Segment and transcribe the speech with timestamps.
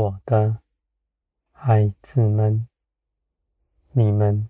[0.00, 0.62] 我的
[1.52, 2.66] 孩子们，
[3.92, 4.48] 你们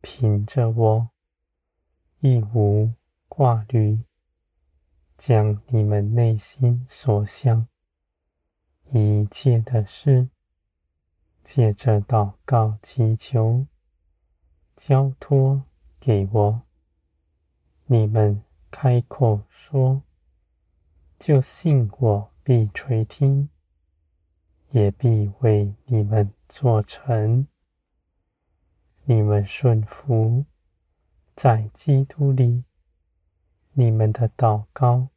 [0.00, 1.10] 凭着我，
[2.20, 2.92] 一无
[3.26, 4.04] 挂虑，
[5.18, 7.66] 将你们内心所想
[8.92, 10.28] 一切的事，
[11.42, 13.66] 借着祷告祈求，
[14.76, 15.64] 交托
[15.98, 16.62] 给我。
[17.86, 20.02] 你们开口说，
[21.18, 23.48] 就信我必垂听。
[24.74, 27.46] 也必为你们做成。
[29.04, 30.44] 你们顺服
[31.36, 32.64] 在基督里，
[33.74, 35.10] 你们的祷告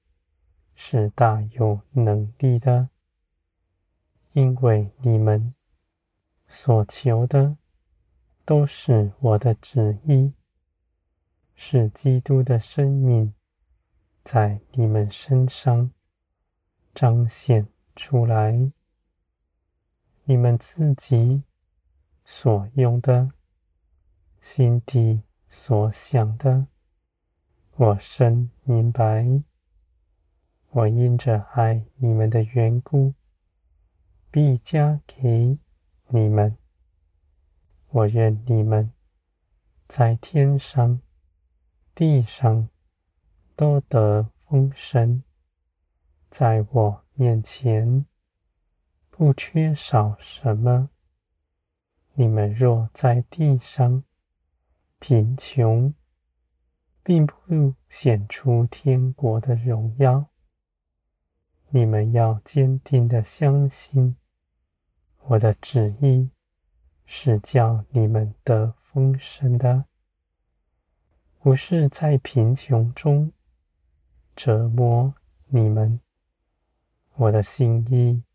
[0.76, 2.90] 是大有能力的，
[4.34, 5.56] 因为你们
[6.48, 7.58] 所求的
[8.46, 10.34] 都是我的旨意，
[11.56, 13.34] 是基督的生命
[14.24, 15.90] 在你们身上
[16.94, 18.72] 彰显出来。
[20.30, 21.44] 你们自己
[22.26, 23.32] 所用的、
[24.42, 26.68] 心底所想的，
[27.78, 29.26] 我深明白。
[30.72, 33.14] 我因着爱你们的缘故，
[34.30, 35.58] 必加给
[36.08, 36.58] 你们。
[37.88, 38.92] 我愿你们
[39.88, 41.00] 在天上、
[41.96, 42.68] 地上
[43.56, 45.24] 都得丰盛，
[46.30, 48.06] 在我面前。
[49.18, 50.92] 不缺少什么。
[52.14, 54.04] 你们若在地上
[55.00, 55.92] 贫穷，
[57.02, 60.28] 并不显出天国的荣耀。
[61.70, 64.16] 你们要坚定的相信，
[65.24, 66.30] 我的旨意
[67.08, 69.86] 是叫你们得丰盛的，
[71.40, 73.34] 不是在贫穷中
[74.36, 75.16] 折磨
[75.48, 76.00] 你们。
[77.16, 78.27] 我的心意。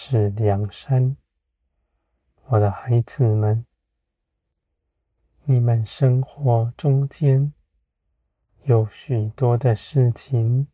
[0.00, 1.16] 是梁山，
[2.46, 3.66] 我的孩子们，
[5.42, 7.52] 你们生活中间
[8.62, 10.68] 有许多的事情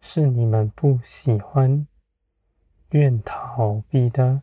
[0.00, 1.88] 是你们不喜欢、
[2.90, 4.42] 愿逃避的。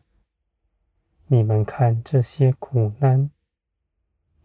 [1.28, 3.30] 你们看这些苦难，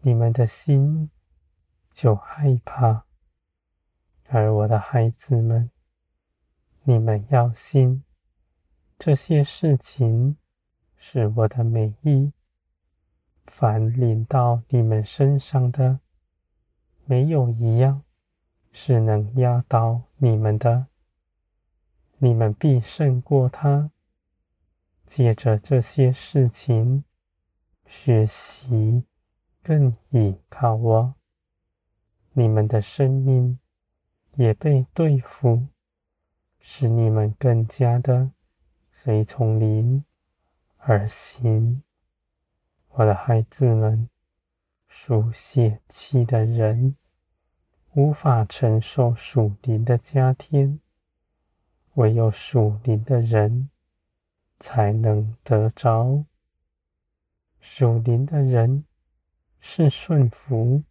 [0.00, 1.10] 你们的心
[1.92, 3.04] 就害怕。
[4.28, 5.70] 而我的孩子们，
[6.84, 8.02] 你们要信。
[8.98, 10.36] 这些事情
[10.96, 12.32] 是我的美意，
[13.46, 16.00] 凡临到你们身上的，
[17.04, 18.02] 没有一样
[18.72, 20.86] 是能压倒你们的。
[22.18, 23.90] 你们必胜过他。
[25.04, 27.04] 借着这些事情，
[27.84, 29.04] 学习
[29.62, 31.14] 更倚靠我，
[32.32, 33.58] 你们的生命
[34.34, 35.68] 也被对付，
[36.58, 38.32] 使你们更加的。
[38.98, 40.02] 随从灵
[40.78, 41.82] 而行，
[42.88, 44.08] 我的孩子们，
[44.88, 46.96] 属血气的人
[47.92, 50.80] 无法承受属灵的加添，
[51.94, 53.68] 唯有属灵的人
[54.58, 56.24] 才能得着。
[57.60, 58.86] 属灵的人
[59.60, 60.82] 是顺服，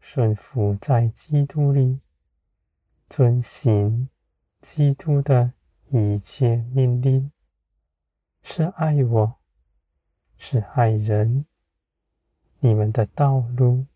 [0.00, 2.00] 顺服在基督里，
[3.08, 4.08] 遵行
[4.60, 5.52] 基督的。
[5.92, 7.32] 一切命令
[8.42, 9.34] 是爱我，
[10.36, 11.44] 是爱人。
[12.60, 13.86] 你们的道路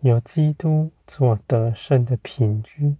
[0.00, 2.96] 有基督做得胜的凭据。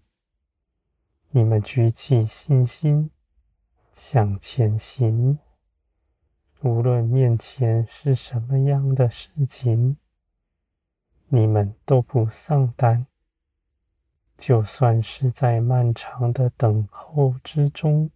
[1.31, 3.11] 你们举起信心
[3.95, 5.39] 向前行，
[6.61, 9.97] 无论面前是什么样的事情，
[11.29, 13.07] 你们都不丧胆。
[14.41, 18.11] 就算是在漫长的等候之中，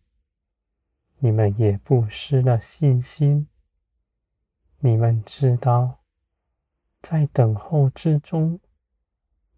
[1.18, 3.46] 你们也不失了信心。
[4.78, 5.98] 你们知道，
[7.02, 8.58] 在等候之中，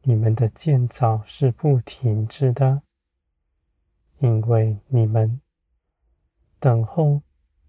[0.02, 2.82] 你们的建造是不停止的，
[4.18, 5.40] 因为你们
[6.58, 7.22] 等候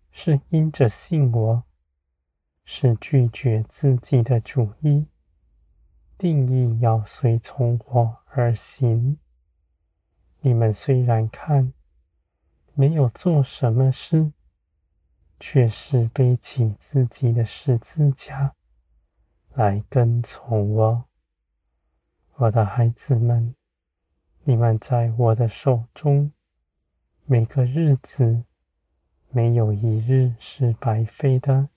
[0.09, 1.63] 是因着信我，
[2.65, 5.05] 是拒绝自己的主意。
[6.17, 9.17] 定义要随从我而行。
[10.41, 11.73] 你们虽然看
[12.75, 14.31] 没有做什么事，
[15.39, 18.53] 却是背起自己的十字架
[19.53, 21.05] 来跟从我。
[22.35, 23.55] 我的孩子们，
[24.43, 26.31] 你们在我的手中，
[27.25, 28.43] 每个日子
[29.31, 31.69] 没有一日是白费的。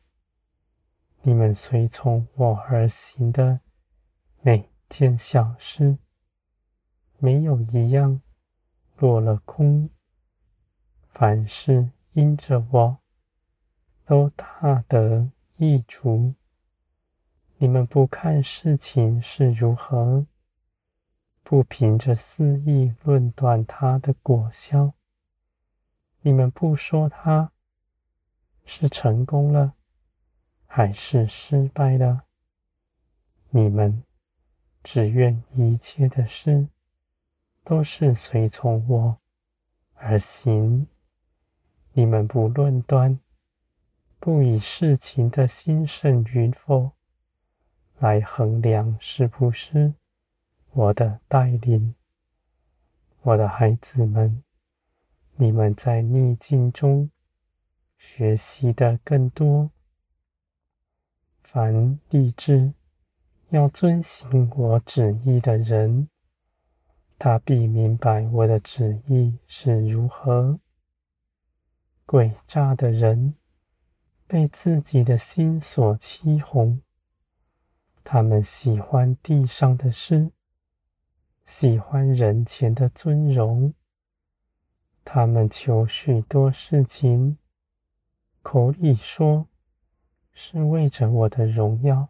[1.22, 3.60] 你们随从我而行的。
[4.42, 5.98] 每件小事，
[7.22, 8.22] 没有一样
[8.96, 9.90] 落了空。
[11.12, 12.98] 凡事因着我，
[14.06, 16.34] 都大得益处。
[17.58, 20.26] 你们不看事情是如何，
[21.42, 24.94] 不凭着私意论断它的果效。
[26.22, 27.52] 你们不说它
[28.64, 29.74] 是成功了，
[30.66, 32.24] 还是失败了。
[33.50, 34.04] 你们
[34.82, 36.68] 只愿一切的事
[37.70, 39.18] 都是随从我
[39.94, 40.88] 而行。
[41.92, 43.20] 你们不论端，
[44.18, 46.90] 不以事情的兴盛与否
[48.00, 49.94] 来衡量是不是
[50.72, 51.94] 我的带领。
[53.22, 54.42] 我的孩子们，
[55.36, 57.08] 你们在逆境中
[57.96, 59.70] 学习的更多。
[61.44, 62.74] 凡立志
[63.50, 66.08] 要遵行我旨意的人，
[67.22, 70.58] 他必明白我的旨意是如何。
[72.06, 73.34] 诡诈的人
[74.26, 76.80] 被自己的心所欺哄，
[78.02, 80.30] 他们喜欢地上的事，
[81.44, 83.74] 喜欢人前的尊荣，
[85.04, 87.36] 他们求许多事情，
[88.40, 89.46] 口里说
[90.32, 92.08] 是为着我的荣耀，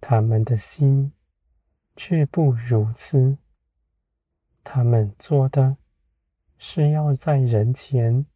[0.00, 1.12] 他们的心
[1.94, 3.36] 却不如此。
[4.62, 5.76] 他们做的
[6.58, 8.26] 是要在人前。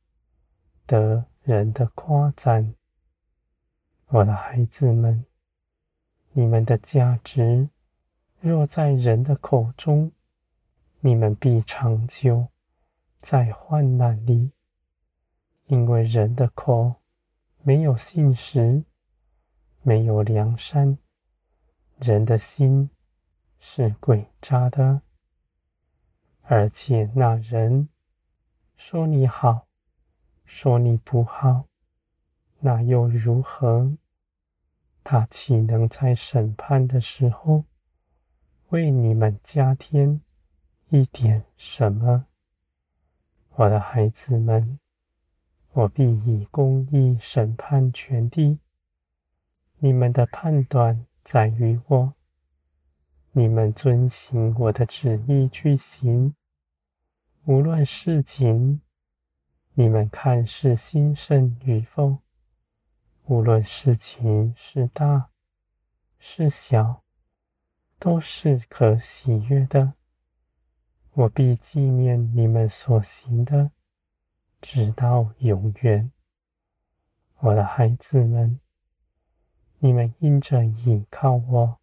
[0.87, 2.75] 得人的夸赞，
[4.09, 5.25] 我的孩子们，
[6.33, 7.71] 你们的价值
[8.39, 10.13] 若在人的口中，
[11.01, 12.49] 你们必长久
[13.23, 14.53] 在患难里，
[15.69, 16.97] 因为人的口
[17.63, 18.85] 没有信实，
[19.81, 20.99] 没有良善，
[21.99, 22.91] 人的心
[23.59, 25.01] 是诡诈的，
[26.45, 27.89] 而且那人
[28.77, 29.67] 说你好。
[30.47, 31.65] 说你不好，
[32.61, 33.97] 那又如何？
[35.03, 37.65] 他岂能在审判的时候
[38.69, 40.21] 为你们加添
[40.91, 42.27] 一点什么？
[43.55, 44.79] 我的孩子们，
[45.73, 48.59] 我必以公义审判全地。
[49.79, 52.13] 你们的判断在于我，
[53.37, 56.37] 你们遵行我的旨意去行，
[57.47, 58.81] 无论事情。
[59.73, 62.19] 你们看是兴盛与否，
[63.25, 65.31] 无论事情是大
[66.17, 67.03] 是小，
[67.99, 69.95] 都是可喜悦的。
[71.15, 73.73] 我必纪念你们所行的，
[74.61, 76.13] 直到永远。
[77.41, 78.61] 我的孩子们，
[79.81, 81.81] 你们因着倚靠我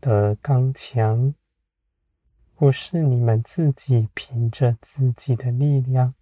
[0.00, 1.34] 的刚强，
[2.54, 6.14] 不是你们自己凭着自己的力量。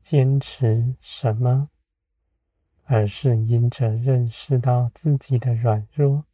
[0.00, 1.68] 坚持什么？
[2.84, 6.24] 而是因着认识到自己的软弱，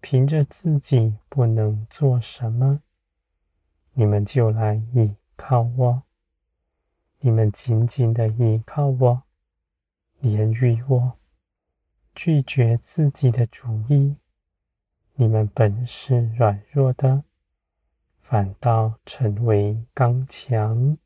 [0.00, 2.82] 凭着自己不能做什么，
[3.92, 6.02] 你们就来倚靠我。
[7.20, 9.22] 你们紧紧的倚靠我，
[10.18, 11.18] 连于我，
[12.14, 14.16] 拒绝自己的主意。
[15.20, 17.24] 你们本是软弱的，
[18.22, 20.96] 反倒成为刚强。